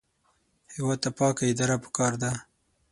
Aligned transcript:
هېواد 0.73 0.99
ته 1.03 1.09
پاکه 1.17 1.43
اداره 1.51 1.77
پکار 1.83 2.13
ده 2.21 2.31